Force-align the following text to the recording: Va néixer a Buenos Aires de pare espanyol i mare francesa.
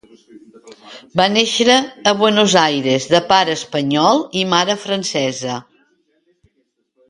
Va 1.21 1.27
néixer 1.33 1.75
a 1.75 2.15
Buenos 2.23 2.57
Aires 2.63 3.07
de 3.13 3.21
pare 3.29 3.55
espanyol 3.61 4.25
i 4.43 4.49
mare 4.57 4.81
francesa. 4.89 5.63